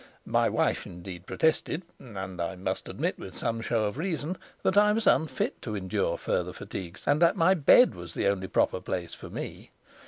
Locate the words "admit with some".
2.89-3.61